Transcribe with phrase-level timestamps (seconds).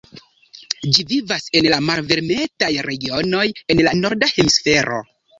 [0.93, 3.43] Ĝi vivas en la malvarmetaj regionoj
[3.75, 5.03] en la norda hemisfero.